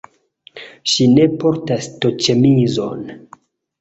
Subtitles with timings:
[0.93, 3.05] Ŝi ne portas to-ĉemizon